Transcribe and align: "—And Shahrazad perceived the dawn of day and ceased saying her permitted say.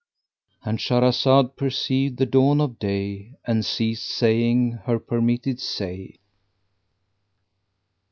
"—And 0.65 0.79
Shahrazad 0.79 1.55
perceived 1.55 2.17
the 2.17 2.25
dawn 2.25 2.59
of 2.59 2.79
day 2.79 3.35
and 3.45 3.63
ceased 3.63 4.09
saying 4.09 4.79
her 4.85 4.97
permitted 4.97 5.59
say. 5.59 6.15